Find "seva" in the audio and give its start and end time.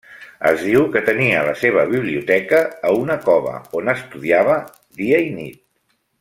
1.63-1.83